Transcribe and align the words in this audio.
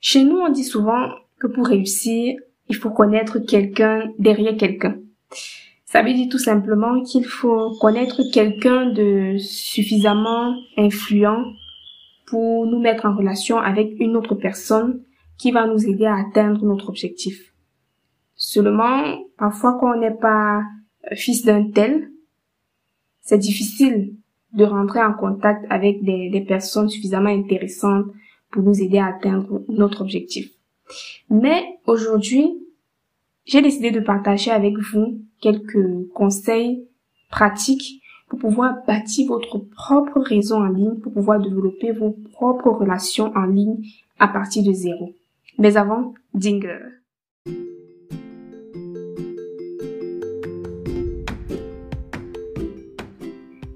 Chez 0.00 0.24
nous, 0.24 0.38
on 0.38 0.48
dit 0.48 0.64
souvent 0.64 1.10
que 1.38 1.46
pour 1.46 1.66
réussir, 1.66 2.38
il 2.68 2.76
faut 2.76 2.90
connaître 2.90 3.38
quelqu'un 3.38 4.10
derrière 4.18 4.56
quelqu'un. 4.56 4.96
Ça 5.84 6.02
veut 6.02 6.14
dire 6.14 6.28
tout 6.30 6.38
simplement 6.38 7.02
qu'il 7.02 7.26
faut 7.26 7.76
connaître 7.80 8.22
quelqu'un 8.32 8.86
de 8.86 9.36
suffisamment 9.38 10.54
influent 10.78 11.44
pour 12.26 12.66
nous 12.66 12.80
mettre 12.80 13.06
en 13.06 13.16
relation 13.16 13.58
avec 13.58 13.98
une 13.98 14.16
autre 14.16 14.36
personne 14.36 15.02
qui 15.36 15.50
va 15.50 15.66
nous 15.66 15.84
aider 15.86 16.06
à 16.06 16.16
atteindre 16.16 16.64
notre 16.64 16.88
objectif. 16.88 17.52
Seulement, 18.36 19.18
parfois 19.36 19.76
quand 19.80 19.96
on 19.96 20.00
n'est 20.00 20.16
pas 20.16 20.62
fils 21.14 21.44
d'un 21.44 21.70
tel, 21.70 22.10
c'est 23.20 23.38
difficile 23.38 24.14
de 24.52 24.64
rentrer 24.64 25.02
en 25.02 25.12
contact 25.12 25.66
avec 25.70 26.02
des, 26.04 26.30
des 26.30 26.40
personnes 26.40 26.88
suffisamment 26.88 27.30
intéressantes 27.30 28.06
pour 28.50 28.62
nous 28.62 28.80
aider 28.82 28.98
à 28.98 29.06
atteindre 29.06 29.62
notre 29.68 30.02
objectif. 30.02 30.50
Mais 31.28 31.78
aujourd'hui, 31.86 32.52
j'ai 33.44 33.62
décidé 33.62 33.90
de 33.90 34.00
partager 34.00 34.50
avec 34.50 34.76
vous 34.78 35.20
quelques 35.40 36.08
conseils 36.14 36.86
pratiques 37.30 38.02
pour 38.28 38.38
pouvoir 38.38 38.76
bâtir 38.86 39.28
votre 39.28 39.58
propre 39.58 40.20
réseau 40.20 40.56
en 40.56 40.68
ligne, 40.68 40.96
pour 41.00 41.12
pouvoir 41.12 41.40
développer 41.40 41.92
vos 41.92 42.16
propres 42.32 42.70
relations 42.70 43.32
en 43.34 43.46
ligne 43.46 43.84
à 44.18 44.28
partir 44.28 44.62
de 44.62 44.72
zéro. 44.72 45.14
Mais 45.58 45.76
avant, 45.76 46.14
Dinger. 46.34 46.78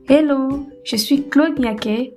Hello, 0.07 0.69
je 0.85 0.97
suis 0.97 1.29
Claude 1.29 1.59
Niaquet, 1.59 2.17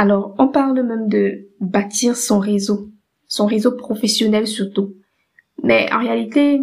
Alors, 0.00 0.34
on 0.38 0.48
parle 0.48 0.82
même 0.82 1.08
de 1.08 1.48
bâtir 1.60 2.16
son 2.16 2.38
réseau, 2.38 2.88
son 3.28 3.44
réseau 3.44 3.72
professionnel 3.72 4.46
surtout. 4.46 4.94
Mais 5.62 5.92
en 5.92 5.98
réalité, 5.98 6.62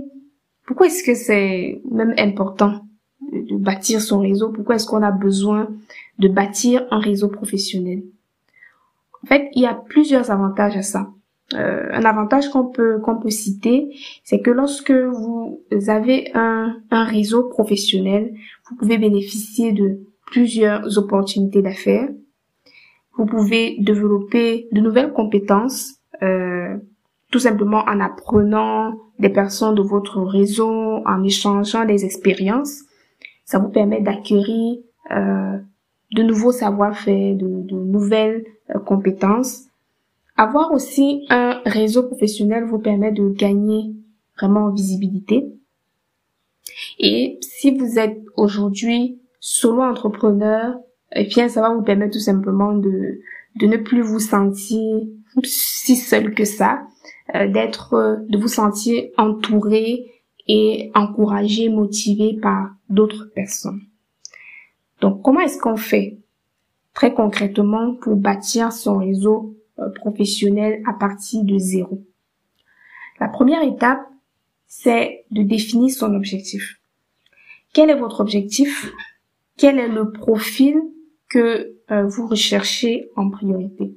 pourquoi 0.65 0.87
est-ce 0.87 1.03
que 1.03 1.13
c'est 1.13 1.79
même 1.91 2.15
important 2.17 2.81
de 3.31 3.55
bâtir 3.55 4.01
son 4.01 4.21
réseau? 4.21 4.51
Pourquoi 4.51 4.73
est-ce 4.77 4.87
qu'on 4.87 5.03
a 5.03 5.11
besoin 5.11 5.67
de 6.17 6.27
bâtir 6.27 6.87
un 6.89 6.97
réseau 6.97 7.27
professionnel? 7.27 8.01
En 9.23 9.27
fait, 9.27 9.49
il 9.53 9.61
y 9.61 9.67
a 9.67 9.75
plusieurs 9.75 10.31
avantages 10.31 10.75
à 10.75 10.81
ça. 10.81 11.11
Euh, 11.53 11.89
un 11.91 12.05
avantage 12.05 12.49
qu'on 12.49 12.65
peut 12.65 12.99
qu'on 13.03 13.19
peut 13.19 13.29
citer, 13.29 13.95
c'est 14.23 14.39
que 14.39 14.49
lorsque 14.49 14.91
vous 14.91 15.61
avez 15.89 16.31
un, 16.33 16.75
un 16.89 17.03
réseau 17.03 17.43
professionnel, 17.43 18.33
vous 18.67 18.77
pouvez 18.77 18.97
bénéficier 18.97 19.73
de 19.73 19.99
plusieurs 20.25 20.97
opportunités 20.97 21.61
d'affaires. 21.61 22.09
Vous 23.17 23.25
pouvez 23.25 23.77
développer 23.79 24.67
de 24.71 24.79
nouvelles 24.79 25.11
compétences 25.11 25.95
euh, 26.21 26.77
tout 27.31 27.39
simplement 27.39 27.79
en 27.79 27.99
apprenant 27.99 28.95
des 29.19 29.29
personnes 29.29 29.75
de 29.75 29.81
votre 29.81 30.21
réseau, 30.21 31.01
en 31.05 31.23
échangeant 31.23 31.85
des 31.85 32.05
expériences. 32.05 32.83
Ça 33.43 33.59
vous 33.59 33.69
permet 33.69 34.01
d'acquérir 34.01 34.77
euh, 35.11 35.57
de 36.13 36.23
nouveaux 36.23 36.51
savoir-faire, 36.51 37.35
de, 37.35 37.63
de, 37.63 37.75
nouvelles 37.75 38.45
euh, 38.73 38.79
compétences. 38.79 39.63
Avoir 40.37 40.71
aussi 40.71 41.25
un 41.29 41.59
réseau 41.65 42.03
professionnel 42.03 42.63
vous 42.63 42.79
permet 42.79 43.11
de 43.11 43.29
gagner 43.29 43.93
vraiment 44.37 44.65
en 44.65 44.71
visibilité. 44.71 45.51
Et 46.99 47.39
si 47.41 47.75
vous 47.75 47.97
êtes 47.97 48.19
aujourd'hui 48.35 49.19
solo 49.39 49.81
entrepreneur, 49.81 50.75
eh 51.13 51.25
bien, 51.25 51.47
ça 51.47 51.61
va 51.61 51.73
vous 51.73 51.83
permettre 51.83 52.13
tout 52.13 52.23
simplement 52.23 52.73
de, 52.73 53.21
de 53.59 53.65
ne 53.65 53.77
plus 53.77 54.01
vous 54.01 54.19
sentir 54.19 55.01
si 55.43 55.95
seul 55.95 56.33
que 56.33 56.45
ça, 56.45 56.81
euh, 57.35 57.47
d'être, 57.47 57.93
euh, 57.93 58.15
de 58.27 58.37
vous 58.37 58.47
sentir 58.47 59.03
entouré 59.17 60.05
et 60.47 60.91
encouragé, 60.95 61.69
motivé 61.69 62.37
par 62.41 62.71
d'autres 62.89 63.31
personnes. 63.35 63.81
Donc, 65.01 65.21
comment 65.21 65.41
est-ce 65.41 65.59
qu'on 65.59 65.77
fait 65.77 66.17
très 66.93 67.13
concrètement 67.13 67.95
pour 67.95 68.15
bâtir 68.15 68.71
son 68.71 68.97
réseau 68.97 69.55
euh, 69.79 69.89
professionnel 69.89 70.81
à 70.87 70.93
partir 70.93 71.43
de 71.43 71.57
zéro? 71.57 72.03
La 73.19 73.27
première 73.27 73.63
étape, 73.63 74.01
c'est 74.67 75.25
de 75.31 75.43
définir 75.43 75.89
son 75.91 76.13
objectif. 76.15 76.79
Quel 77.73 77.89
est 77.89 77.99
votre 77.99 78.21
objectif? 78.21 78.91
Quel 79.57 79.79
est 79.79 79.87
le 79.87 80.11
profil 80.11 80.81
que 81.29 81.73
vous 81.89 82.27
recherchez 82.27 83.09
en 83.15 83.29
priorité. 83.29 83.93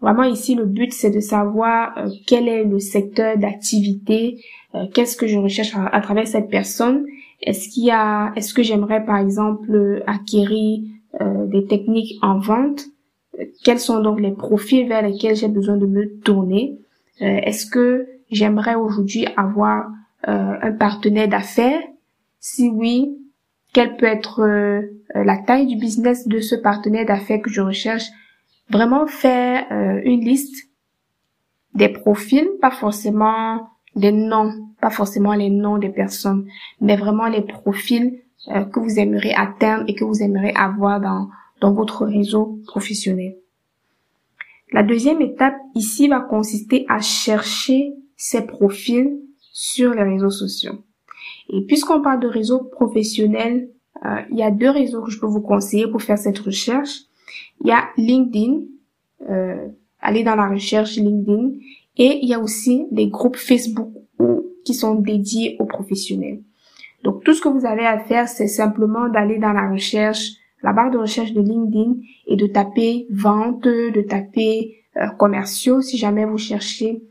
Vraiment 0.00 0.22
ici, 0.22 0.54
le 0.54 0.64
but, 0.64 0.92
c'est 0.92 1.10
de 1.10 1.20
savoir 1.20 1.96
euh, 1.98 2.08
quel 2.26 2.48
est 2.48 2.64
le 2.64 2.78
secteur 2.78 3.36
d'activité, 3.36 4.42
euh, 4.74 4.86
qu'est-ce 4.94 5.16
que 5.16 5.26
je 5.26 5.38
recherche 5.38 5.72
à, 5.74 6.00
travers 6.00 6.26
cette 6.26 6.48
personne. 6.48 7.04
Est-ce 7.42 7.68
qu'il 7.68 7.84
y 7.84 7.90
a, 7.90 8.32
est-ce 8.34 8.54
que 8.54 8.62
j'aimerais 8.62 9.04
par 9.04 9.18
exemple 9.18 10.02
acquérir 10.06 10.80
euh, 11.20 11.46
des 11.46 11.66
techniques 11.66 12.18
en 12.22 12.38
vente? 12.38 12.84
Quels 13.62 13.78
sont 13.78 14.00
donc 14.00 14.20
les 14.20 14.32
profils 14.32 14.88
vers 14.88 15.02
lesquels 15.02 15.36
j'ai 15.36 15.48
besoin 15.48 15.76
de 15.76 15.86
me 15.86 16.18
tourner? 16.20 16.78
Est-ce 17.20 17.66
que 17.66 18.06
j'aimerais 18.30 18.74
aujourd'hui 18.74 19.26
avoir 19.36 19.90
un 20.24 20.72
partenaire 20.72 21.28
d'affaires? 21.28 21.80
Si 22.38 22.68
oui, 22.68 23.16
quelle 23.72 23.96
peut 23.96 24.06
être 24.06 24.42
la 25.14 25.36
taille 25.38 25.66
du 25.66 25.76
business 25.76 26.26
de 26.26 26.40
ce 26.40 26.54
partenaire 26.54 27.06
d'affaires 27.06 27.40
que 27.40 27.50
je 27.50 27.60
recherche 27.60 28.06
vraiment 28.70 29.06
faire 29.06 29.66
euh, 29.72 30.00
une 30.04 30.24
liste 30.24 30.68
des 31.74 31.88
profils, 31.88 32.48
pas 32.60 32.70
forcément 32.70 33.68
des 33.96 34.12
noms, 34.12 34.52
pas 34.80 34.90
forcément 34.90 35.34
les 35.34 35.50
noms 35.50 35.78
des 35.78 35.88
personnes, 35.88 36.46
mais 36.80 36.96
vraiment 36.96 37.26
les 37.26 37.42
profils 37.42 38.22
euh, 38.48 38.64
que 38.64 38.80
vous 38.80 38.98
aimeriez 38.98 39.34
atteindre 39.34 39.84
et 39.88 39.94
que 39.94 40.04
vous 40.04 40.22
aimeriez 40.22 40.56
avoir 40.56 41.00
dans, 41.00 41.28
dans 41.60 41.72
votre 41.72 42.06
réseau 42.06 42.60
professionnel. 42.66 43.36
La 44.72 44.84
deuxième 44.84 45.20
étape 45.20 45.56
ici 45.74 46.06
va 46.06 46.20
consister 46.20 46.86
à 46.88 47.00
chercher 47.00 47.92
ces 48.16 48.46
profils 48.46 49.18
sur 49.52 49.94
les 49.94 50.04
réseaux 50.04 50.30
sociaux. 50.30 50.84
Et 51.52 51.62
puisqu'on 51.62 52.00
parle 52.00 52.20
de 52.20 52.28
réseau 52.28 52.60
professionnel, 52.60 53.68
euh, 54.04 54.20
il 54.30 54.38
y 54.38 54.42
a 54.42 54.50
deux 54.50 54.70
réseaux 54.70 55.02
que 55.02 55.10
je 55.10 55.18
peux 55.18 55.26
vous 55.26 55.40
conseiller 55.40 55.88
pour 55.88 56.02
faire 56.02 56.18
cette 56.18 56.38
recherche. 56.38 57.00
Il 57.60 57.68
y 57.68 57.72
a 57.72 57.88
LinkedIn, 57.96 58.60
euh, 59.28 59.68
allez 60.00 60.22
dans 60.22 60.36
la 60.36 60.48
recherche 60.48 60.96
LinkedIn, 60.96 61.52
et 61.96 62.20
il 62.22 62.28
y 62.28 62.34
a 62.34 62.40
aussi 62.40 62.86
des 62.90 63.08
groupes 63.08 63.36
Facebook 63.36 63.90
qui 64.64 64.74
sont 64.74 64.94
dédiés 64.94 65.56
aux 65.58 65.64
professionnels. 65.64 66.40
Donc 67.02 67.24
tout 67.24 67.34
ce 67.34 67.40
que 67.40 67.48
vous 67.48 67.66
avez 67.66 67.86
à 67.86 67.98
faire, 67.98 68.28
c'est 68.28 68.46
simplement 68.46 69.08
d'aller 69.08 69.38
dans 69.38 69.52
la 69.52 69.70
recherche, 69.70 70.32
la 70.62 70.72
barre 70.72 70.90
de 70.90 70.98
recherche 70.98 71.32
de 71.32 71.40
LinkedIn 71.40 71.94
et 72.26 72.36
de 72.36 72.46
taper 72.46 73.06
vente, 73.10 73.64
de 73.64 74.02
taper 74.02 74.76
euh, 74.96 75.06
commerciaux 75.18 75.80
si 75.80 75.96
jamais 75.96 76.24
vous 76.24 76.38
cherchez 76.38 77.02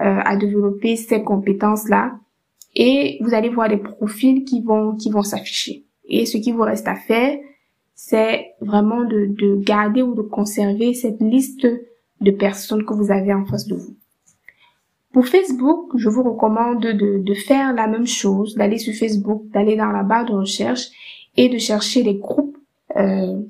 euh, 0.00 0.20
à 0.24 0.36
développer 0.36 0.96
ces 0.96 1.22
compétences-là. 1.22 2.18
Et 2.78 3.18
vous 3.20 3.34
allez 3.34 3.50
voir 3.50 3.68
des 3.68 3.76
profils 3.76 4.44
qui 4.44 4.62
vont 4.62 4.94
qui 4.94 5.10
vont 5.10 5.22
s'afficher. 5.22 5.84
Et 6.06 6.24
ce 6.24 6.38
qui 6.38 6.52
vous 6.52 6.62
reste 6.62 6.88
à 6.88 6.94
faire, 6.94 7.36
c'est 7.94 8.54
vraiment 8.60 9.04
de, 9.04 9.26
de 9.26 9.56
garder 9.56 10.02
ou 10.02 10.14
de 10.14 10.22
conserver 10.22 10.94
cette 10.94 11.20
liste 11.20 11.66
de 12.20 12.30
personnes 12.30 12.86
que 12.86 12.94
vous 12.94 13.10
avez 13.10 13.34
en 13.34 13.44
face 13.44 13.66
de 13.66 13.74
vous. 13.74 13.96
Pour 15.12 15.26
Facebook, 15.26 15.90
je 15.96 16.08
vous 16.08 16.22
recommande 16.22 16.80
de, 16.80 17.18
de 17.18 17.34
faire 17.34 17.74
la 17.74 17.88
même 17.88 18.06
chose, 18.06 18.54
d'aller 18.54 18.78
sur 18.78 18.94
Facebook, 18.94 19.48
d'aller 19.50 19.74
dans 19.74 19.90
la 19.90 20.04
barre 20.04 20.26
de 20.26 20.32
recherche 20.32 20.86
et 21.36 21.48
de 21.48 21.58
chercher 21.58 22.04
les 22.04 22.14
groupes 22.14 22.56
euh, 22.96 23.40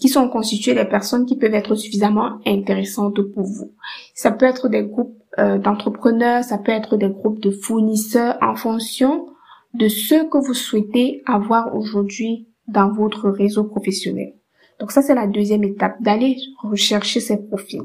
qui 0.00 0.08
sont 0.08 0.28
constitués 0.28 0.74
des 0.74 0.84
personnes 0.84 1.26
qui 1.26 1.36
peuvent 1.36 1.54
être 1.54 1.76
suffisamment 1.76 2.40
intéressantes 2.44 3.22
pour 3.22 3.44
vous. 3.44 3.72
Ça 4.14 4.32
peut 4.32 4.46
être 4.46 4.68
des 4.68 4.82
groupes 4.82 5.16
euh, 5.38 5.58
d'entrepreneurs, 5.58 6.44
ça 6.44 6.58
peut 6.58 6.72
être 6.72 6.96
des 6.96 7.10
groupes 7.10 7.40
de 7.40 7.50
fournisseurs 7.50 8.38
en 8.40 8.54
fonction 8.56 9.28
de 9.74 9.88
ce 9.88 10.28
que 10.28 10.38
vous 10.38 10.54
souhaitez 10.54 11.22
avoir 11.26 11.74
aujourd'hui 11.76 12.48
dans 12.68 12.90
votre 12.90 13.28
réseau 13.28 13.64
professionnel. 13.64 14.32
Donc 14.80 14.92
ça, 14.92 15.02
c'est 15.02 15.14
la 15.14 15.26
deuxième 15.26 15.64
étape, 15.64 16.00
d'aller 16.02 16.36
rechercher 16.62 17.20
ces 17.20 17.46
profils. 17.46 17.82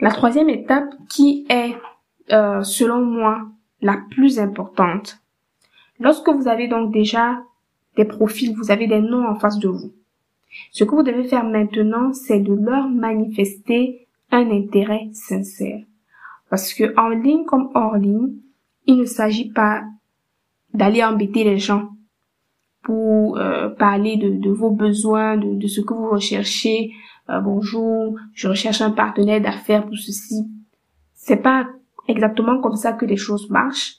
La 0.00 0.10
troisième 0.10 0.48
étape 0.48 0.88
qui 1.08 1.46
est, 1.48 1.74
euh, 2.32 2.62
selon 2.62 3.00
moi, 3.00 3.46
la 3.80 3.98
plus 4.10 4.38
importante. 4.38 5.18
Lorsque 6.00 6.28
vous 6.28 6.48
avez 6.48 6.68
donc 6.68 6.92
déjà 6.92 7.38
des 7.96 8.04
profils, 8.04 8.54
vous 8.54 8.70
avez 8.70 8.86
des 8.86 9.00
noms 9.00 9.26
en 9.26 9.34
face 9.34 9.58
de 9.58 9.68
vous. 9.68 9.92
Ce 10.70 10.84
que 10.84 10.94
vous 10.94 11.02
devez 11.02 11.24
faire 11.24 11.44
maintenant, 11.44 12.12
c'est 12.12 12.40
de 12.40 12.54
leur 12.54 12.88
manifester 12.88 14.07
un 14.30 14.50
intérêt 14.50 15.08
sincère. 15.12 15.80
Parce 16.50 16.72
que 16.72 16.96
en 16.98 17.08
ligne 17.08 17.44
comme 17.44 17.70
hors 17.74 17.96
ligne, 17.96 18.34
il 18.86 18.98
ne 18.98 19.04
s'agit 19.04 19.50
pas 19.50 19.82
d'aller 20.74 21.04
embêter 21.04 21.44
les 21.44 21.58
gens 21.58 21.90
pour 22.82 23.36
euh, 23.38 23.68
parler 23.68 24.16
de, 24.16 24.50
vos 24.50 24.70
besoins, 24.70 25.36
de, 25.36 25.66
ce 25.66 25.80
que 25.80 25.92
vous 25.92 26.08
recherchez. 26.08 26.92
Euh, 27.28 27.40
bonjour, 27.40 28.16
je 28.32 28.48
recherche 28.48 28.80
un 28.80 28.90
partenaire 28.90 29.40
d'affaires 29.40 29.84
pour 29.84 29.96
ceci. 29.96 30.46
C'est 31.14 31.42
pas 31.42 31.68
exactement 32.06 32.60
comme 32.60 32.76
ça 32.76 32.92
que 32.92 33.04
les 33.04 33.16
choses 33.16 33.50
marchent. 33.50 33.96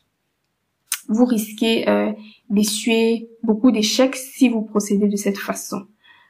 Vous 1.07 1.25
risquez 1.25 1.87
euh, 1.87 2.11
d'essuyer 2.49 3.29
beaucoup 3.43 3.71
d'échecs 3.71 4.15
si 4.15 4.49
vous 4.49 4.63
procédez 4.63 5.07
de 5.07 5.15
cette 5.15 5.37
façon. 5.37 5.85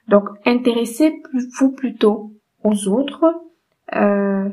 Donc, 0.07 0.27
intéressez-vous 0.45 1.71
plutôt 1.71 2.33
aux 2.63 2.87
autres, 2.87 3.23
euh, 3.95 4.49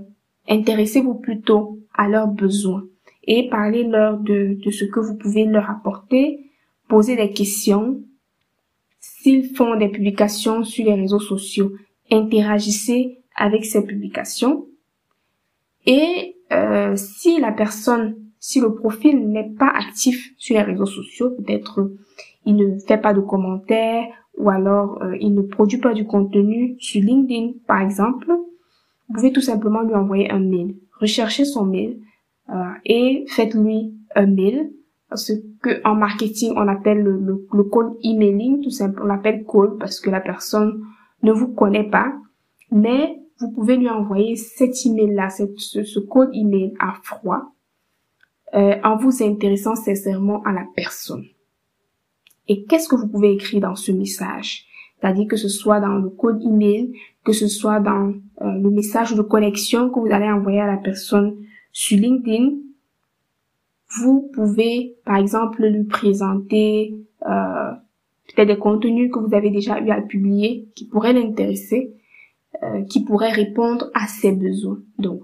intéressez-vous 0.48 1.14
plutôt 1.14 1.78
à 1.94 2.08
leurs 2.08 2.28
besoins 2.28 2.84
et 3.24 3.48
parlez-leur 3.48 4.18
de, 4.18 4.56
de 4.62 4.70
ce 4.70 4.84
que 4.84 5.00
vous 5.00 5.16
pouvez 5.16 5.44
leur 5.44 5.68
apporter, 5.68 6.50
posez 6.88 7.16
des 7.16 7.32
questions. 7.32 8.02
S'ils 9.00 9.54
font 9.54 9.76
des 9.76 9.88
publications 9.88 10.64
sur 10.64 10.84
les 10.84 10.94
réseaux 10.94 11.20
sociaux, 11.20 11.72
interagissez 12.10 13.18
avec 13.34 13.64
ces 13.64 13.84
publications. 13.84 14.66
Et 15.86 16.36
euh, 16.52 16.94
si 16.96 17.40
la 17.40 17.52
personne, 17.52 18.16
si 18.38 18.60
le 18.60 18.74
profil 18.74 19.28
n'est 19.28 19.50
pas 19.50 19.68
actif 19.68 20.32
sur 20.38 20.56
les 20.56 20.62
réseaux 20.62 20.86
sociaux, 20.86 21.30
peut-être 21.30 21.92
il 22.44 22.56
ne 22.56 22.78
fait 22.78 22.98
pas 22.98 23.12
de 23.12 23.20
commentaires 23.20 24.06
ou 24.38 24.50
alors 24.50 25.02
euh, 25.02 25.16
il 25.20 25.34
ne 25.34 25.42
produit 25.42 25.78
pas 25.78 25.94
du 25.94 26.06
contenu 26.06 26.76
sur 26.78 27.02
LinkedIn, 27.02 27.54
par 27.66 27.80
exemple, 27.80 28.32
vous 29.08 29.14
pouvez 29.14 29.32
tout 29.32 29.40
simplement 29.40 29.82
lui 29.82 29.94
envoyer 29.94 30.30
un 30.30 30.40
mail. 30.40 30.76
Recherchez 31.00 31.44
son 31.44 31.64
mail 31.64 31.98
euh, 32.50 32.72
et 32.84 33.24
faites-lui 33.28 33.94
un 34.14 34.26
mail. 34.26 34.72
Ce 35.14 35.32
que 35.62 35.80
en 35.84 35.94
marketing 35.94 36.54
on 36.56 36.66
appelle 36.66 37.00
le, 37.00 37.46
le, 37.52 37.64
call 37.64 37.92
emailing, 38.02 38.60
tout 38.62 38.70
simplement, 38.70 39.04
on 39.04 39.08
l'appelle 39.08 39.44
call 39.44 39.76
parce 39.78 40.00
que 40.00 40.10
la 40.10 40.20
personne 40.20 40.82
ne 41.22 41.32
vous 41.32 41.48
connaît 41.48 41.88
pas, 41.88 42.12
mais 42.72 43.20
vous 43.38 43.52
pouvez 43.52 43.76
lui 43.76 43.88
envoyer 43.88 44.34
cet 44.34 44.84
email-là, 44.84 45.28
ce, 45.30 45.82
ce 45.84 46.00
code 46.00 46.30
email 46.34 46.74
à 46.80 46.94
froid, 47.02 47.52
euh, 48.54 48.76
en 48.82 48.96
vous 48.96 49.22
intéressant 49.22 49.76
sincèrement 49.76 50.42
à 50.44 50.52
la 50.52 50.64
personne. 50.74 51.26
Et 52.48 52.64
qu'est-ce 52.64 52.88
que 52.88 52.96
vous 52.96 53.08
pouvez 53.08 53.32
écrire 53.32 53.60
dans 53.60 53.74
ce 53.74 53.92
message? 53.92 54.66
C'est-à-dire 54.98 55.26
que 55.28 55.36
ce 55.36 55.48
soit 55.48 55.80
dans 55.80 55.98
le 55.98 56.08
code 56.10 56.42
email, 56.42 56.92
que 57.26 57.32
ce 57.32 57.48
soit 57.48 57.80
dans 57.80 58.14
euh, 58.40 58.52
le 58.52 58.70
message 58.70 59.14
de 59.14 59.20
connexion 59.20 59.90
que 59.90 59.98
vous 59.98 60.12
allez 60.12 60.30
envoyer 60.30 60.60
à 60.60 60.66
la 60.66 60.76
personne 60.76 61.34
sur 61.72 61.98
LinkedIn, 61.98 62.52
vous 63.98 64.30
pouvez, 64.32 64.94
par 65.04 65.16
exemple, 65.16 65.66
lui 65.66 65.84
présenter 65.84 66.94
euh, 67.26 67.72
peut-être 68.28 68.48
des 68.48 68.58
contenus 68.58 69.10
que 69.12 69.18
vous 69.18 69.34
avez 69.34 69.50
déjà 69.50 69.80
eu 69.80 69.90
à 69.90 70.00
publier 70.00 70.68
qui 70.76 70.86
pourraient 70.86 71.12
l'intéresser, 71.12 71.92
euh, 72.62 72.82
qui 72.84 73.02
pourraient 73.02 73.32
répondre 73.32 73.90
à 73.94 74.06
ses 74.06 74.30
besoins. 74.30 74.78
Donc, 74.98 75.22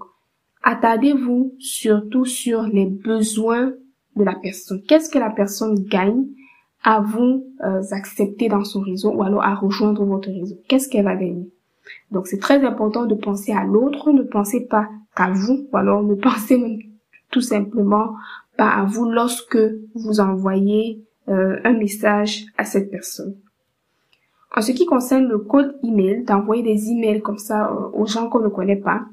attardez-vous 0.61 1.55
surtout 1.57 2.25
sur 2.25 2.63
les 2.63 2.85
besoins 2.85 3.73
de 4.17 4.23
la 4.25 4.35
personne. 4.35 4.81
Qu'est-ce 4.89 5.09
que 5.09 5.19
la 5.19 5.29
personne 5.29 5.75
gagne 5.85 6.25
à 6.83 6.99
vous 6.99 7.47
euh, 7.63 7.81
accepter 7.91 8.49
dans 8.49 8.65
son 8.65 8.81
réseau 8.81 9.13
ou 9.13 9.23
alors 9.23 9.43
à 9.43 9.55
rejoindre 9.55 10.03
votre 10.03 10.29
réseau? 10.29 10.57
Qu'est-ce 10.67 10.89
qu'elle 10.89 11.05
va 11.05 11.15
gagner? 11.15 11.52
Donc 12.11 12.27
c'est 12.27 12.39
très 12.39 12.63
important 12.65 13.05
de 13.05 13.15
penser 13.15 13.51
à 13.51 13.63
l'autre, 13.63 14.11
ne 14.11 14.23
pensez 14.23 14.65
pas 14.65 14.89
qu'à 15.15 15.31
vous 15.31 15.67
ou 15.71 15.77
alors 15.77 16.03
ne 16.03 16.15
pensez 16.27 16.89
tout 17.31 17.41
simplement 17.41 18.15
pas 18.57 18.69
à 18.69 18.85
vous 18.85 19.09
lorsque 19.09 19.57
vous 19.95 20.19
envoyez 20.19 21.03
euh, 21.29 21.59
un 21.63 21.73
message 21.73 22.45
à 22.57 22.65
cette 22.65 22.91
personne. 22.91 23.35
En 24.55 24.61
ce 24.61 24.71
qui 24.71 24.85
concerne 24.85 25.27
le 25.27 25.39
code 25.39 25.75
email, 25.83 26.23
d'envoyer 26.23 26.61
des 26.61 26.89
emails 26.89 27.21
comme 27.21 27.39
ça 27.39 27.71
euh, 27.71 27.89
aux 27.93 28.05
gens 28.05 28.29
qu'on 28.29 28.41
ne 28.41 28.49
connaît 28.49 28.75
pas, 28.75 29.05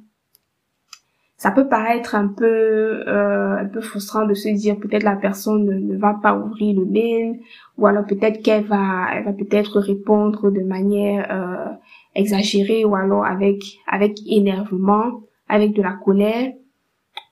ça 1.41 1.51
peut 1.51 1.69
paraître 1.69 2.15
un 2.17 2.29
peu 2.29 3.03
euh, 3.09 3.57
un 3.57 3.65
peu 3.65 3.81
frustrant 3.81 4.27
de 4.27 4.35
se 4.35 4.51
dire 4.51 4.79
peut-être 4.79 5.05
la 5.05 5.17
personne 5.17 5.65
ne, 5.65 5.97
va 5.97 6.13
pas 6.13 6.37
ouvrir 6.37 6.79
le 6.79 6.85
mail 6.85 7.41
ou 7.79 7.87
alors 7.87 8.05
peut-être 8.05 8.43
qu'elle 8.43 8.65
va 8.65 9.07
elle 9.15 9.25
va 9.25 9.33
peut-être 9.33 9.81
répondre 9.81 10.51
de 10.51 10.61
manière 10.61 11.27
euh, 11.31 11.73
exagérée 12.15 12.85
ou 12.85 12.95
alors 12.95 13.25
avec 13.25 13.63
avec 13.87 14.19
énervement 14.27 15.23
avec 15.49 15.73
de 15.73 15.81
la 15.81 15.95
colère. 15.95 16.53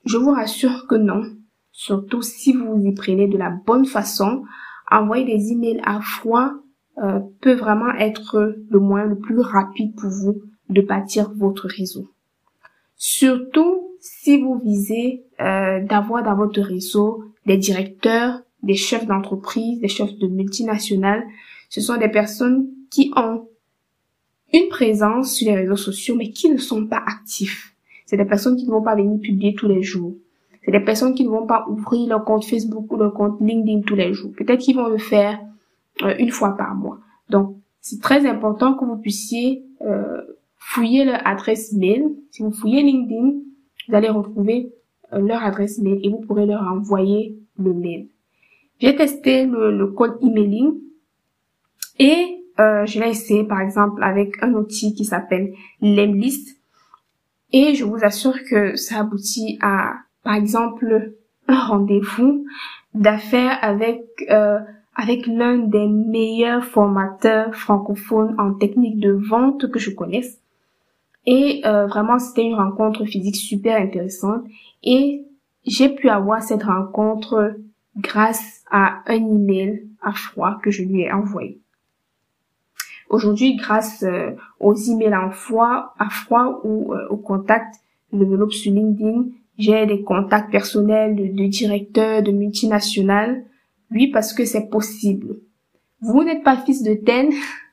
Je 0.07 0.17
vous 0.17 0.31
rassure 0.31 0.87
que 0.89 0.95
non. 0.95 1.25
Surtout 1.71 2.23
si 2.23 2.55
vous 2.55 2.83
y 2.83 2.95
prenez 2.95 3.29
de 3.29 3.37
la 3.37 3.51
bonne 3.51 3.85
façon. 3.85 4.43
Envoyer 4.91 5.27
des 5.27 5.53
emails 5.53 5.83
à 5.85 6.01
froid 6.01 6.53
euh, 7.03 7.21
peut 7.43 7.53
vraiment 7.53 7.93
être 7.99 8.57
le 8.71 8.79
moyen 8.79 9.05
le 9.05 9.19
plus 9.19 9.41
rapide 9.41 9.95
pour 9.97 10.09
vous 10.09 10.41
de 10.71 10.81
bâtir 10.81 11.31
votre 11.37 11.69
réseau. 11.69 12.09
Surtout 12.97 13.88
si 14.09 14.41
vous 14.41 14.59
visez 14.59 15.25
euh, 15.41 15.85
d'avoir 15.85 16.23
dans 16.23 16.35
votre 16.35 16.61
réseau 16.61 17.25
des 17.47 17.57
directeurs, 17.57 18.41
des 18.63 18.75
chefs 18.75 19.07
d'entreprise, 19.07 19.81
des 19.81 19.89
chefs 19.89 20.17
de 20.19 20.27
multinationales, 20.27 21.25
ce 21.69 21.81
sont 21.81 21.97
des 21.97 22.09
personnes 22.09 22.69
qui 22.91 23.13
ont 23.17 23.47
une 24.53 24.69
présence 24.69 25.35
sur 25.35 25.49
les 25.49 25.57
réseaux 25.57 25.77
sociaux 25.77 26.17
mais 26.17 26.31
qui 26.31 26.51
ne 26.51 26.57
sont 26.57 26.87
pas 26.87 27.03
actifs. 27.07 27.75
C'est 28.07 28.17
des 28.17 28.25
personnes 28.25 28.57
qui 28.57 28.67
ne 28.67 28.71
vont 28.71 28.83
pas 28.83 28.97
venir 28.97 29.21
publier 29.21 29.55
tous 29.55 29.69
les 29.69 29.83
jours. 29.83 30.15
C'est 30.65 30.73
des 30.73 30.81
personnes 30.81 31.15
qui 31.15 31.25
ne 31.25 31.31
vont 31.31 31.47
pas 31.47 31.67
ouvrir 31.69 32.09
leur 32.09 32.25
compte 32.25 32.45
Facebook 32.45 32.91
ou 32.91 32.97
leur 32.97 33.13
compte 33.13 33.41
LinkedIn 33.41 33.83
tous 33.83 33.95
les 33.95 34.15
jours. 34.15 34.33
Peut-être 34.37 34.61
qu'ils 34.61 34.77
vont 34.77 34.89
le 34.89 34.99
faire 34.99 35.39
euh, 36.03 36.15
une 36.19 36.31
fois 36.31 36.57
par 36.57 36.75
mois. 36.75 36.99
Donc, 37.29 37.57
c'est 37.81 38.01
très 38.01 38.27
important 38.27 38.75
que 38.75 38.85
vous 38.85 38.97
puissiez 38.97 39.65
euh, 39.83 40.23
fouiller 40.57 41.05
leur 41.05 41.27
adresse 41.27 41.73
mail. 41.73 42.05
Si 42.31 42.43
vous 42.43 42.51
fouillez 42.51 42.83
LinkedIn, 42.83 43.33
vous 43.89 43.95
allez 43.95 44.09
retrouver 44.09 44.73
euh, 45.13 45.21
leur 45.21 45.43
adresse 45.43 45.79
mail 45.79 46.01
et 46.03 46.11
vous 46.11 46.21
pourrez 46.21 46.47
leur 46.47 46.63
envoyer 46.63 47.39
le 47.59 47.73
mail. 47.73 48.09
J'ai 48.81 48.95
testé 48.95 49.47
le, 49.47 49.87
code 49.89 50.19
emailing 50.23 50.75
et 51.99 52.45
euh, 52.61 52.87
je 52.87 53.01
l'ai 53.01 53.11
essayé 53.11 53.45
par 53.45 53.61
exemple 53.61 54.03
avec 54.03 54.43
un 54.43 54.55
outil 54.55 54.95
qui 54.95 55.05
s'appelle 55.05 55.53
Lemlist 55.81 56.61
et 57.53 57.75
je 57.75 57.85
vous 57.85 58.05
assure 58.05 58.37
que 58.49 58.77
ça 58.77 59.01
aboutit 59.01 59.59
à 59.63 59.95
par 60.23 60.35
exemple 60.35 61.15
un 61.49 61.59
rendez-vous 61.59 62.45
d'affaires 62.95 63.59
avec 63.63 64.05
euh, 64.31 64.59
avec 64.95 65.27
l'un 65.27 65.59
des 65.59 65.87
meilleurs 65.87 66.65
formateurs 66.65 67.55
francophones 67.55 68.35
en 68.39 68.55
technique 68.55 68.99
de 68.99 69.13
vente 69.13 69.71
que 69.71 69.79
je 69.79 69.91
connaisse. 69.91 70.41
Et 71.31 71.61
euh, 71.67 71.87
vraiment, 71.87 72.19
c'était 72.19 72.43
une 72.43 72.55
rencontre 72.55 73.05
physique 73.05 73.37
super 73.37 73.79
intéressante. 73.79 74.45
Et 74.83 75.27
j'ai 75.67 75.91
pu 75.91 76.09
avoir 76.09 76.43
cette 76.43 76.63
rencontre 76.63 77.55
grâce 77.99 78.63
à 78.71 79.03
un 79.07 79.17
email 79.17 79.87
à 80.01 80.13
froid 80.13 80.59
que 80.63 80.71
je 80.71 80.83
lui 80.83 81.03
ai 81.03 81.13
envoyé. 81.13 81.61
Aujourd'hui, 83.11 83.57
grâce 83.57 84.05
euh, 84.05 84.31
aux 84.59 84.75
emails 84.75 85.13
à 85.13 85.31
froid, 85.31 85.95
à 85.99 86.09
froid 86.09 86.63
ou 86.65 86.95
euh, 86.95 87.07
aux 87.11 87.19
contacts 87.19 87.75
sur 88.11 88.73
LinkedIn, 88.73 89.27
j'ai 89.59 89.85
des 89.85 90.03
contacts 90.05 90.51
personnels 90.51 91.15
de, 91.15 91.27
de 91.27 91.47
directeurs, 91.47 92.23
de 92.23 92.33
multinationales. 92.33 93.45
Oui, 93.91 94.07
parce 94.07 94.33
que 94.33 94.47
c'est 94.47 94.71
possible. 94.71 95.41
Vous 96.01 96.25
n'êtes 96.25 96.43
pas 96.43 96.57
fils 96.57 96.83
de 96.83 96.95
tel, 96.95 97.29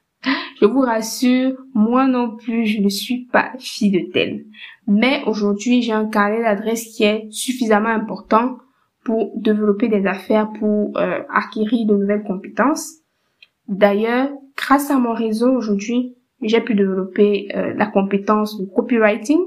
je 0.61 0.65
vous 0.65 0.81
rassure, 0.81 1.53
moi 1.73 2.07
non 2.07 2.35
plus, 2.35 2.65
je 2.65 2.81
ne 2.81 2.89
suis 2.89 3.25
pas 3.31 3.51
fille 3.59 3.91
de 3.91 4.11
tel. 4.11 4.45
Mais 4.87 5.21
aujourd'hui, 5.25 5.81
j'ai 5.81 5.91
un 5.91 6.05
carnet 6.05 6.41
d'adresses 6.41 6.95
qui 6.95 7.03
est 7.03 7.27
suffisamment 7.31 7.89
important 7.89 8.57
pour 9.03 9.31
développer 9.35 9.87
des 9.87 10.05
affaires, 10.05 10.49
pour 10.59 10.97
euh, 10.97 11.21
acquérir 11.33 11.85
de 11.85 11.95
nouvelles 11.95 12.23
compétences. 12.23 12.95
D'ailleurs, 13.67 14.29
grâce 14.57 14.89
à 14.91 14.97
mon 14.97 15.13
réseau 15.13 15.51
aujourd'hui, 15.51 16.15
j'ai 16.41 16.61
pu 16.61 16.75
développer 16.75 17.47
euh, 17.55 17.73
la 17.75 17.85
compétence 17.85 18.59
de 18.59 18.65
copywriting. 18.65 19.39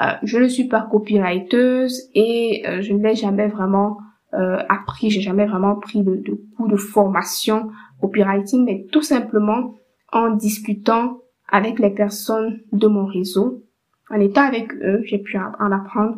Euh, 0.00 0.12
je 0.22 0.38
ne 0.38 0.48
suis 0.48 0.68
pas 0.68 0.82
copywriteuse 0.90 2.08
et 2.14 2.64
je 2.80 2.92
ne 2.92 3.02
l'ai 3.02 3.14
jamais 3.14 3.46
vraiment 3.46 3.98
appris, 4.68 5.10
j'ai 5.10 5.20
jamais 5.20 5.46
vraiment 5.46 5.76
pris 5.76 6.02
de, 6.02 6.16
de 6.16 6.40
cours 6.56 6.66
de 6.66 6.74
formation 6.74 7.68
copywriting, 8.00 8.64
mais 8.64 8.84
tout 8.90 9.02
simplement 9.02 9.74
en 10.14 10.30
discutant 10.30 11.18
avec 11.48 11.78
les 11.78 11.90
personnes 11.90 12.60
de 12.72 12.86
mon 12.86 13.04
réseau 13.04 13.64
En 14.10 14.20
étant 14.20 14.42
avec 14.42 14.72
eux, 14.74 15.02
j'ai 15.04 15.18
pu 15.18 15.36
en 15.36 15.72
apprendre 15.72 16.16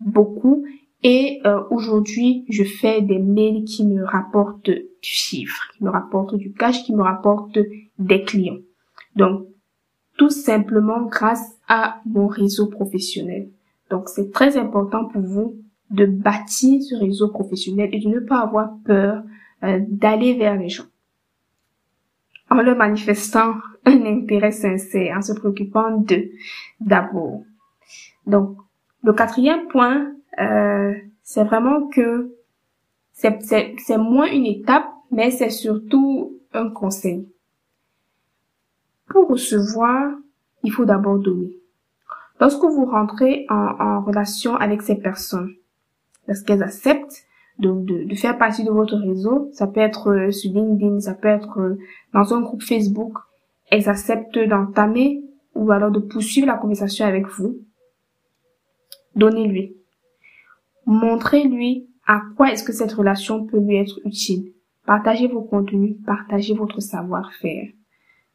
beaucoup 0.00 0.64
et 1.02 1.40
euh, 1.46 1.62
aujourd'hui, 1.70 2.44
je 2.48 2.64
fais 2.64 3.02
des 3.02 3.18
mails 3.18 3.64
qui 3.64 3.86
me 3.86 4.04
rapportent 4.04 4.70
du 4.70 4.82
chiffre, 5.00 5.70
qui 5.76 5.84
me 5.84 5.90
rapportent 5.90 6.34
du 6.34 6.52
cash, 6.52 6.82
qui 6.84 6.94
me 6.94 7.02
rapportent 7.02 7.58
des 7.98 8.22
clients. 8.22 8.58
Donc, 9.14 9.46
tout 10.16 10.30
simplement 10.30 11.02
grâce 11.02 11.56
à 11.68 12.00
mon 12.04 12.26
réseau 12.26 12.66
professionnel. 12.66 13.48
Donc, 13.90 14.08
c'est 14.08 14.32
très 14.32 14.56
important 14.56 15.04
pour 15.04 15.22
vous 15.22 15.56
de 15.90 16.04
bâtir 16.04 16.82
ce 16.82 16.96
réseau 16.96 17.28
professionnel 17.28 17.90
et 17.92 18.00
de 18.00 18.08
ne 18.08 18.20
pas 18.20 18.40
avoir 18.40 18.70
peur 18.84 19.22
euh, 19.62 19.80
d'aller 19.88 20.34
vers 20.34 20.56
les 20.56 20.68
gens. 20.68 20.84
En 22.50 22.62
leur 22.62 22.76
manifestant 22.76 23.54
un 23.84 24.04
intérêt 24.06 24.52
sincère, 24.52 25.16
en 25.16 25.22
se 25.22 25.32
préoccupant 25.32 25.90
d'eux 25.98 26.30
d'abord. 26.80 27.42
Donc, 28.26 28.56
le 29.02 29.12
quatrième 29.12 29.68
point, 29.68 30.12
euh, 30.40 30.94
c'est 31.22 31.44
vraiment 31.44 31.88
que 31.88 32.34
c'est 33.12 33.98
moins 33.98 34.30
une 34.30 34.46
étape, 34.46 34.86
mais 35.10 35.30
c'est 35.30 35.50
surtout 35.50 36.38
un 36.52 36.70
conseil. 36.70 37.28
Pour 39.08 39.28
recevoir, 39.28 40.12
il 40.62 40.72
faut 40.72 40.84
d'abord 40.84 41.18
donner. 41.18 41.56
Lorsque 42.40 42.62
vous 42.62 42.86
rentrez 42.86 43.46
en, 43.48 43.54
en 43.54 44.00
relation 44.02 44.56
avec 44.56 44.82
ces 44.82 44.96
personnes, 44.96 45.54
est-ce 46.28 46.44
qu'elles 46.44 46.62
acceptent 46.62 47.27
de, 47.58 47.70
de, 47.70 48.04
de, 48.04 48.14
faire 48.14 48.38
partie 48.38 48.64
de 48.64 48.70
votre 48.70 48.96
réseau, 48.96 49.50
ça 49.52 49.66
peut 49.66 49.80
être 49.80 50.10
euh, 50.10 50.30
sur 50.30 50.52
LinkedIn, 50.52 51.00
ça 51.00 51.14
peut 51.14 51.28
être 51.28 51.58
euh, 51.58 51.78
dans 52.14 52.34
un 52.34 52.40
groupe 52.40 52.62
Facebook, 52.62 53.14
elles 53.70 53.88
acceptent 53.88 54.38
d'entamer 54.38 55.22
ou 55.54 55.70
alors 55.70 55.90
de 55.90 55.98
poursuivre 55.98 56.46
la 56.46 56.56
conversation 56.56 57.04
avec 57.04 57.26
vous, 57.26 57.58
donnez-lui. 59.16 59.76
Montrez-lui 60.86 61.88
à 62.06 62.22
quoi 62.36 62.52
est-ce 62.52 62.64
que 62.64 62.72
cette 62.72 62.92
relation 62.92 63.44
peut 63.44 63.58
lui 63.58 63.76
être 63.76 64.00
utile. 64.04 64.52
Partagez 64.86 65.28
vos 65.28 65.42
contenus, 65.42 65.96
partagez 66.06 66.54
votre 66.54 66.80
savoir-faire. 66.80 67.68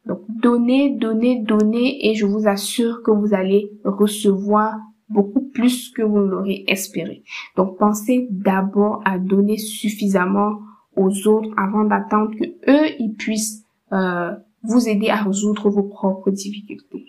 Donc, 0.06 0.20
donnez, 0.28 0.90
donnez, 0.90 1.40
donnez 1.40 2.08
et 2.08 2.14
je 2.14 2.26
vous 2.26 2.46
assure 2.46 3.02
que 3.02 3.10
vous 3.10 3.34
allez 3.34 3.70
recevoir 3.84 4.74
beaucoup 5.08 5.42
plus 5.42 5.90
que 5.90 6.02
vous 6.02 6.18
l'aurez 6.18 6.64
espéré. 6.66 7.22
Donc, 7.56 7.78
pensez 7.78 8.26
d'abord 8.30 9.02
à 9.04 9.18
donner 9.18 9.58
suffisamment 9.58 10.58
aux 10.96 11.26
autres 11.26 11.50
avant 11.56 11.84
d'attendre 11.84 12.30
que 12.36 12.44
eux, 12.70 12.94
ils 12.98 13.14
puissent 13.14 13.64
euh, 13.92 14.32
vous 14.62 14.88
aider 14.88 15.08
à 15.08 15.22
résoudre 15.22 15.68
vos 15.70 15.82
propres 15.82 16.30
difficultés. 16.30 17.06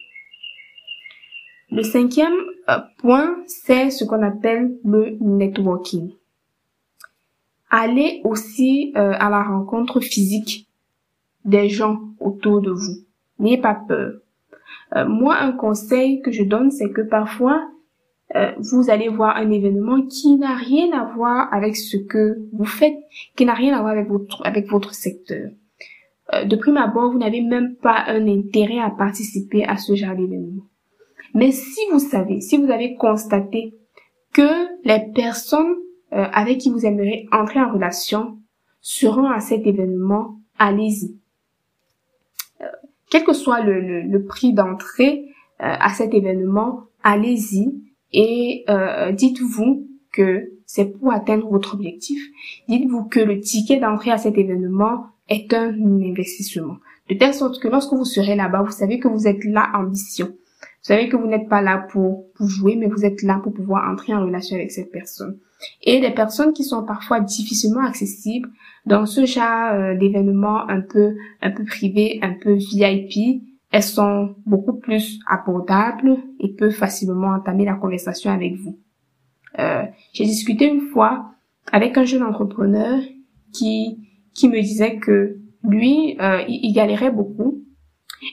Le 1.72 1.84
cinquième 1.84 2.34
euh, 2.70 2.80
point, 3.00 3.36
c'est 3.48 3.90
ce 3.90 4.06
qu'on 4.06 4.22
appelle 4.22 4.78
le 4.84 5.18
networking. 5.20 6.12
Allez 7.70 8.22
aussi 8.24 8.94
euh, 8.96 9.14
à 9.20 9.30
la 9.30 9.44
rencontre 9.44 10.00
physique 10.00 10.68
des 11.44 11.70
gens 11.70 12.00
autour 12.20 12.62
de 12.62 12.72
vous. 12.72 13.04
N'ayez 13.40 13.58
pas 13.58 13.76
peur. 13.76 14.14
Euh, 14.96 15.08
moi, 15.08 15.38
un 15.38 15.52
conseil 15.52 16.22
que 16.22 16.32
je 16.32 16.44
donne, 16.44 16.72
c'est 16.72 16.92
que 16.92 17.02
parfois, 17.02 17.68
vous 18.60 18.90
allez 18.90 19.08
voir 19.08 19.38
un 19.38 19.50
événement 19.50 20.02
qui 20.08 20.36
n'a 20.36 20.56
rien 20.56 20.92
à 20.92 21.06
voir 21.16 21.54
avec 21.54 21.76
ce 21.76 21.96
que 21.96 22.38
vous 22.52 22.66
faites, 22.66 22.98
qui 23.38 23.46
n'a 23.46 23.54
rien 23.54 23.76
à 23.78 23.82
voir 23.82 23.94
avec 23.94 24.10
votre, 24.10 24.46
avec 24.46 24.70
votre 24.70 24.94
secteur. 24.94 25.52
de 26.34 26.56
prime 26.56 26.78
abord, 26.78 27.12
vous 27.12 27.20
n'avez 27.20 27.42
même 27.42 27.76
pas 27.76 28.04
un 28.08 28.28
intérêt 28.28 28.80
à 28.80 28.90
participer 28.90 29.64
à 29.64 29.78
ce 29.78 29.96
genre 29.96 30.16
d'événement. 30.16 30.64
Mais 31.36 31.52
si 31.52 31.80
vous 31.92 32.00
savez, 32.00 32.42
si 32.42 32.58
vous 32.58 32.72
avez 32.72 32.96
constaté 32.96 33.74
que 34.34 34.68
les 34.86 35.12
personnes 35.14 35.76
euh, 36.14 36.28
avec 36.32 36.60
qui 36.60 36.70
vous 36.70 36.86
aimeriez 36.86 37.28
entrer 37.32 37.60
en 37.60 37.74
relation 37.74 38.38
seront 38.80 39.30
à 39.30 39.40
cet 39.40 39.68
événement, 39.68 40.40
allez-y. 40.58 41.18
Euh, 42.62 42.66
quel 43.10 43.24
que 43.24 43.34
soit 43.34 43.62
le, 43.62 44.02
le, 44.02 44.24
prix 44.24 44.54
d'entrée 44.54 45.26
euh, 45.62 45.76
à 45.80 45.90
cet 45.90 46.14
événement, 46.14 46.84
allez-y 47.04 47.74
et 48.14 48.66
dites-vous 49.14 49.88
que 50.12 50.52
c'est 50.66 50.98
pour 50.98 51.12
atteindre 51.12 51.48
votre 51.50 51.76
objectif. 51.76 52.22
Dites-vous 52.68 53.06
que 53.06 53.20
le 53.20 53.40
ticket 53.40 53.80
d'entrée 53.80 54.12
à 54.12 54.18
cet 54.18 54.38
événement 54.38 55.08
est 55.30 55.54
un 55.54 55.74
investissement. 55.74 56.78
De 57.10 57.16
telle 57.16 57.34
sorte 57.34 57.60
que 57.62 57.68
lorsque 57.68 57.94
vous 57.94 58.06
serez 58.06 58.36
là-bas, 58.36 58.64
vous 58.64 58.72
savez 58.72 59.00
que 59.00 59.08
vous 59.08 59.28
êtes 59.28 59.44
là 59.46 59.70
en 59.76 59.84
mission. 59.84 60.28
Vous 60.28 60.94
savez 60.94 61.10
que 61.10 61.18
vous 61.18 61.28
n'êtes 61.28 61.50
pas 61.50 61.62
là 61.62 61.86
pour, 61.92 62.32
pour 62.34 62.48
jouer, 62.48 62.76
mais 62.76 62.88
vous 62.88 63.06
êtes 63.06 63.22
là 63.24 63.40
pour 63.44 63.54
pouvoir 63.54 63.92
entrer 63.92 64.14
en 64.14 64.24
relation 64.24 64.56
avec 64.56 64.72
cette 64.72 64.92
personne. 64.92 65.38
Et 65.82 66.00
les 66.00 66.12
personnes 66.12 66.54
qui 66.54 66.64
sont 66.64 66.84
parfois 66.84 67.20
difficilement 67.20 67.84
accessibles 67.84 68.50
dans 68.86 69.06
ce 69.06 69.26
genre 69.26 69.74
euh, 69.74 69.96
d'événements 69.96 70.68
un 70.68 70.82
peu, 70.82 71.16
un 71.42 71.52
peu 71.52 71.64
privés, 71.64 72.20
un 72.22 72.34
peu 72.34 72.54
VIP, 72.54 73.42
elles 73.76 73.84
sont 73.84 74.36
beaucoup 74.46 74.72
plus 74.72 75.20
abordables 75.28 76.16
et 76.40 76.48
peuvent 76.54 76.72
facilement 76.72 77.36
entamer 77.36 77.66
la 77.66 77.74
conversation 77.74 78.32
avec 78.32 78.56
vous. 78.56 78.80
Euh, 79.60 79.84
J'ai 80.14 80.24
discuté 80.24 80.66
une 80.66 80.80
fois 80.80 81.32
avec 81.74 81.98
un 81.98 82.06
jeune 82.06 82.24
entrepreneur 82.24 83.02
qui, 83.52 83.98
qui 84.34 84.48
me 84.48 84.62
disait 84.62 84.96
que 84.96 85.40
lui, 85.62 86.16
euh, 86.22 86.42
il, 86.48 86.72
galérait 86.72 87.12
beaucoup. 87.12 87.66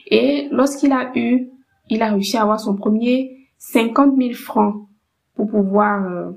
Et 0.07 0.47
lorsqu'il 0.49 0.93
a 0.93 1.11
eu 1.13 1.49
il 1.89 2.01
a 2.01 2.11
réussi 2.13 2.37
à 2.37 2.43
avoir 2.43 2.61
son 2.61 2.77
premier 2.77 3.49
50 3.57 4.15
000 4.15 4.31
francs 4.35 4.87
pour 5.35 5.49
pouvoir 5.49 6.09
euh, 6.09 6.31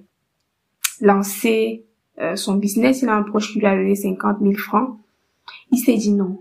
lancer 1.01 1.87
euh, 2.19 2.35
son 2.35 2.57
business. 2.57 3.03
Il 3.03 3.09
a 3.09 3.15
un 3.15 3.23
proche 3.23 3.53
qui 3.53 3.61
lui 3.61 3.67
a 3.67 3.77
donné 3.77 3.95
50 3.95 4.39
000 4.41 4.55
francs. 4.55 4.99
Il 5.71 5.79
s'est 5.79 5.97
dit 5.97 6.11
non. 6.11 6.41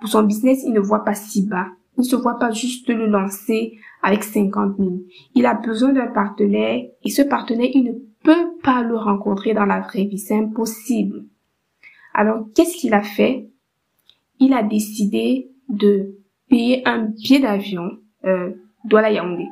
Pour 0.00 0.08
son 0.08 0.22
business, 0.22 0.62
il 0.64 0.72
ne 0.72 0.80
voit 0.80 1.04
pas 1.04 1.14
si 1.14 1.46
bas. 1.46 1.66
Il 1.96 2.02
ne 2.02 2.04
se 2.04 2.16
voit 2.16 2.38
pas 2.38 2.50
juste 2.50 2.88
le 2.88 3.06
lancer 3.06 3.78
avec 4.02 4.24
50 4.24 4.76
000. 4.78 4.90
Il 5.34 5.46
a 5.46 5.54
besoin 5.54 5.92
d'un 5.92 6.08
partenaire 6.08 6.84
et 7.02 7.10
ce 7.10 7.22
partenaire, 7.22 7.70
il 7.72 7.84
ne 7.84 7.92
peut 8.22 8.58
pas 8.62 8.82
le 8.82 8.96
rencontrer 8.96 9.54
dans 9.54 9.64
la 9.64 9.80
vraie 9.80 10.04
vie. 10.04 10.18
C'est 10.18 10.36
impossible. 10.36 11.24
Alors, 12.14 12.46
qu'est-ce 12.54 12.76
qu'il 12.76 12.94
a 12.94 13.02
fait? 13.02 13.48
Il 14.40 14.52
a 14.52 14.62
décidé 14.62 15.50
de 15.68 16.16
payer 16.48 16.86
un 16.86 17.04
billet 17.04 17.40
d'avion 17.40 17.90
euh, 18.24 18.52
Douala 18.84 19.10
Yaoundé. 19.10 19.48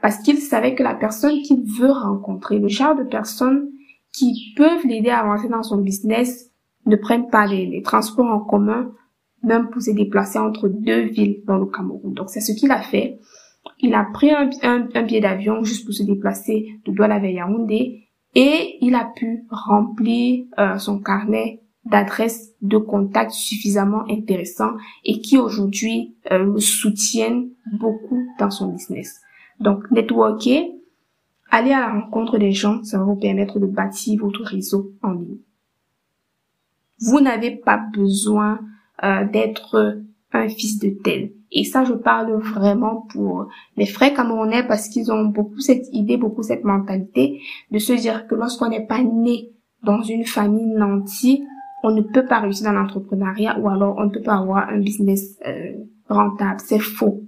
Parce 0.00 0.18
qu'il 0.18 0.38
savait 0.38 0.74
que 0.74 0.82
la 0.82 0.94
personne 0.94 1.42
qu'il 1.42 1.62
veut 1.62 1.90
rencontrer, 1.90 2.58
le 2.58 2.68
genre 2.68 2.96
de 2.96 3.04
personnes 3.04 3.70
qui 4.12 4.52
peuvent 4.56 4.84
l'aider 4.84 5.10
à 5.10 5.20
avancer 5.20 5.48
dans 5.48 5.62
son 5.62 5.78
business, 5.78 6.50
ne 6.86 6.96
prennent 6.96 7.30
pas 7.30 7.46
les, 7.46 7.82
transports 7.82 8.26
en 8.26 8.40
commun, 8.40 8.92
même 9.42 9.68
pour 9.70 9.82
se 9.82 9.90
déplacer 9.90 10.38
entre 10.38 10.68
deux 10.68 11.02
villes 11.02 11.42
dans 11.46 11.58
le 11.58 11.66
Cameroun. 11.66 12.14
Donc 12.14 12.30
c'est 12.30 12.40
ce 12.40 12.52
qu'il 12.52 12.70
a 12.70 12.80
fait. 12.80 13.18
Il 13.78 13.94
a 13.94 14.06
pris 14.12 14.30
un, 14.30 14.50
un, 14.62 15.02
billet 15.02 15.20
d'avion 15.20 15.62
juste 15.62 15.84
pour 15.84 15.94
se 15.94 16.02
déplacer 16.02 16.80
de 16.84 16.92
Douala 16.92 17.18
vers 17.18 17.30
Yaoundé 17.30 18.08
et 18.34 18.78
il 18.80 18.94
a 18.94 19.10
pu 19.16 19.44
remplir 19.50 20.44
euh, 20.58 20.78
son 20.78 21.00
carnet 21.00 21.60
d'adresses 21.84 22.52
de 22.62 22.78
contacts 22.78 23.32
suffisamment 23.32 24.04
intéressants 24.08 24.72
et 25.04 25.20
qui 25.20 25.36
aujourd'hui 25.38 26.16
euh, 26.30 26.58
soutiennent 26.58 27.50
beaucoup 27.72 28.24
dans 28.38 28.50
son 28.50 28.68
business. 28.68 29.20
Donc, 29.60 29.90
networker, 29.90 30.70
aller 31.50 31.72
à 31.72 31.80
la 31.80 31.92
rencontre 31.92 32.38
des 32.38 32.52
gens, 32.52 32.82
ça 32.84 32.98
va 32.98 33.04
vous 33.04 33.16
permettre 33.16 33.58
de 33.58 33.66
bâtir 33.66 34.20
votre 34.20 34.42
réseau 34.42 34.92
en 35.02 35.12
ligne. 35.12 35.38
Vous 37.00 37.20
n'avez 37.20 37.50
pas 37.50 37.78
besoin 37.92 38.60
euh, 39.02 39.24
d'être 39.24 40.02
un 40.32 40.48
fils 40.48 40.78
de 40.78 40.90
tel. 41.02 41.32
Et 41.50 41.64
ça, 41.64 41.84
je 41.84 41.92
parle 41.92 42.32
vraiment 42.40 43.06
pour 43.12 43.48
les 43.76 43.86
frères 43.86 44.14
camerounais 44.14 44.66
parce 44.66 44.88
qu'ils 44.88 45.12
ont 45.12 45.26
beaucoup 45.26 45.60
cette 45.60 45.86
idée, 45.92 46.16
beaucoup 46.16 46.42
cette 46.42 46.64
mentalité 46.64 47.40
de 47.70 47.78
se 47.78 47.92
dire 47.92 48.26
que 48.26 48.34
lorsqu'on 48.34 48.70
n'est 48.70 48.86
pas 48.86 49.02
né 49.02 49.50
dans 49.82 50.02
une 50.02 50.24
famille 50.24 50.74
nantie, 50.74 51.44
on 51.82 51.90
ne 51.90 52.00
peut 52.00 52.24
pas 52.24 52.40
réussir 52.40 52.66
dans 52.66 52.78
l'entrepreneuriat 52.78 53.58
ou 53.58 53.68
alors 53.68 53.96
on 53.98 54.04
ne 54.04 54.10
peut 54.10 54.22
pas 54.22 54.36
avoir 54.36 54.68
un 54.68 54.78
business 54.78 55.38
euh, 55.46 55.72
rentable. 56.08 56.60
C'est 56.64 56.78
faux. 56.78 57.22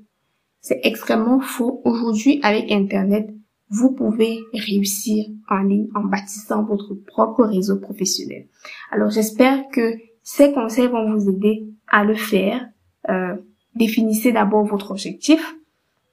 C'est 0.60 0.80
extrêmement 0.84 1.40
faux. 1.40 1.82
Aujourd'hui, 1.84 2.40
avec 2.42 2.70
Internet, 2.72 3.28
vous 3.68 3.92
pouvez 3.92 4.38
réussir 4.52 5.26
en 5.50 5.62
ligne 5.62 5.88
en 5.94 6.04
bâtissant 6.04 6.62
votre 6.62 6.94
propre 6.94 7.44
réseau 7.44 7.80
professionnel. 7.80 8.46
Alors, 8.90 9.10
j'espère 9.10 9.68
que 9.72 9.94
ces 10.24 10.52
conseils 10.52 10.88
vont 10.88 11.14
vous 11.14 11.28
aider 11.28 11.66
à 11.86 12.02
le 12.02 12.14
faire. 12.14 12.66
Euh, 13.10 13.36
définissez 13.76 14.32
d'abord 14.32 14.64
votre 14.64 14.90
objectif. 14.90 15.54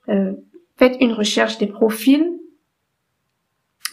Euh, 0.09 0.33
faites 0.75 0.97
une 0.99 1.13
recherche 1.13 1.57
des 1.57 1.67
profils. 1.67 2.29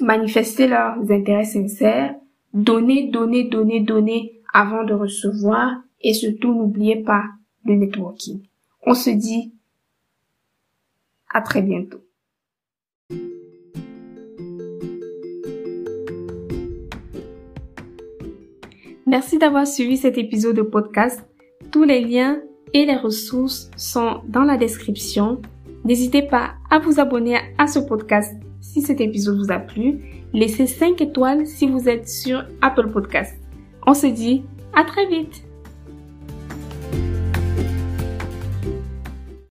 Manifestez 0.01 0.67
leurs 0.67 1.11
intérêts 1.11 1.45
sincères. 1.45 2.17
Donnez, 2.53 3.09
donnez, 3.11 3.45
donnez, 3.45 3.81
donnez 3.81 4.41
avant 4.53 4.83
de 4.83 4.93
recevoir 4.93 5.77
et 6.01 6.15
surtout 6.15 6.53
n'oubliez 6.53 6.97
pas 6.97 7.25
le 7.65 7.75
networking. 7.75 8.41
On 8.85 8.95
se 8.95 9.11
dit 9.11 9.53
à 11.33 11.43
très 11.43 11.63
bientôt. 11.63 12.01
Merci 19.19 19.37
d'avoir 19.37 19.67
suivi 19.67 19.97
cet 19.97 20.17
épisode 20.17 20.55
de 20.55 20.63
podcast. 20.63 21.27
Tous 21.73 21.83
les 21.83 22.01
liens 22.03 22.39
et 22.73 22.87
les 22.87 22.95
ressources 22.95 23.69
sont 23.77 24.21
dans 24.29 24.45
la 24.45 24.57
description. 24.57 25.43
N'hésitez 25.85 26.23
pas 26.23 26.53
à 26.71 26.79
vous 26.79 27.01
abonner 27.01 27.37
à 27.59 27.67
ce 27.67 27.81
podcast 27.81 28.33
si 28.61 28.81
cet 28.81 29.01
épisode 29.01 29.39
vous 29.39 29.51
a 29.51 29.59
plu. 29.59 29.99
Laissez 30.33 30.69
5 30.69 31.01
étoiles 31.01 31.49
si 31.49 31.67
vous 31.67 31.89
êtes 31.89 32.09
sur 32.09 32.45
Apple 32.63 32.93
Podcast. 32.93 33.35
On 33.89 33.93
se 33.93 34.07
dit 34.07 34.45
à 34.73 34.85
très 34.85 35.07
vite 35.07 35.48